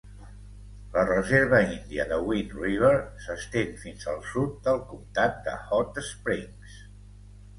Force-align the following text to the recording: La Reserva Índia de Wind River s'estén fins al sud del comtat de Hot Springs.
La 0.93 1.01
Reserva 1.09 1.57
Índia 1.73 2.05
de 2.13 2.17
Wind 2.29 2.55
River 2.61 2.93
s'estén 3.25 3.77
fins 3.83 4.09
al 4.13 4.17
sud 4.31 4.57
del 4.69 4.81
comtat 4.93 5.37
de 5.49 5.53
Hot 5.67 6.01
Springs. 6.09 6.81